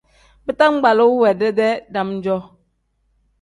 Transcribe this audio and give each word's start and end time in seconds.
Bitangbaluu 0.45 1.13
we 1.21 1.29
dedee 1.41 1.75
dam-jo. 1.93 2.37